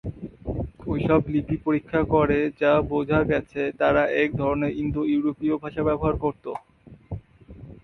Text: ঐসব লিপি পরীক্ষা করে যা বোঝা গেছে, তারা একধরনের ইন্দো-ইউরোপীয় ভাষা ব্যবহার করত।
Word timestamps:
ঐসব 0.87 1.21
লিপি 1.27 1.55
পরীক্ষা 1.65 2.01
করে 2.13 2.39
যা 2.61 2.73
বোঝা 2.89 3.19
গেছে, 3.31 3.61
তারা 3.79 4.03
একধরনের 4.23 4.71
ইন্দো-ইউরোপীয় 4.81 5.55
ভাষা 5.63 5.81
ব্যবহার 5.87 6.15
করত। 6.23 6.45